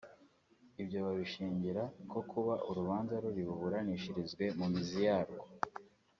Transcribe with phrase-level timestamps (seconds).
[0.81, 5.45] Ibyo babishingira ko kuba urubanza ruri buburanishirizwe mu mizi yarwo